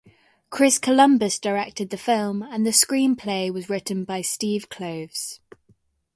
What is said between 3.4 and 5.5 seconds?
was written by Steve Kloves.